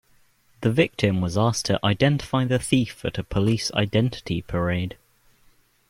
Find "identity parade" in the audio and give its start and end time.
3.73-4.97